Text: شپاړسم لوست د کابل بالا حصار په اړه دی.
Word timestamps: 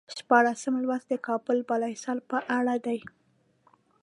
شپاړسم 0.17 0.75
لوست 0.85 1.07
د 1.09 1.13
کابل 1.27 1.57
بالا 1.67 1.87
حصار 1.95 2.17
په 2.29 2.37
اړه 2.57 2.75
دی. 2.85 2.99